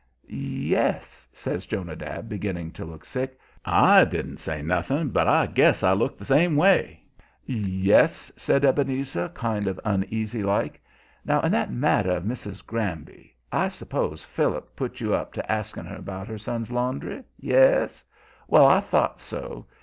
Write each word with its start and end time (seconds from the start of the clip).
"Yes," 0.27 1.27
says 1.31 1.67
Jonadab, 1.67 2.27
beginning 2.27 2.71
to 2.71 2.83
look 2.85 3.05
sick. 3.05 3.39
I 3.63 4.03
didn't 4.03 4.37
say 4.37 4.63
nothing, 4.63 5.09
but 5.09 5.27
I 5.27 5.45
guess 5.45 5.83
I 5.83 5.93
looked 5.93 6.17
the 6.17 6.25
same 6.25 6.55
way. 6.55 7.03
"Yes," 7.45 8.31
said 8.35 8.65
Ebenezer, 8.65 9.29
kind 9.29 9.67
of 9.67 9.79
uneasy 9.85 10.41
like; 10.41 10.81
"Now, 11.23 11.39
in 11.41 11.51
that 11.51 11.71
matter 11.71 12.13
of 12.13 12.23
Mrs. 12.23 12.65
Granby. 12.65 13.35
I 13.51 13.67
s'pose 13.67 14.23
Phil 14.23 14.59
put 14.75 15.01
you 15.01 15.13
up 15.13 15.33
to 15.33 15.51
asking 15.51 15.85
her 15.85 15.97
about 15.97 16.27
her 16.29 16.39
son's 16.39 16.71
laundry. 16.71 17.23
Yes? 17.37 18.03
Well, 18.47 18.65
I 18.65 18.79
thought 18.79 19.21
so. 19.21 19.67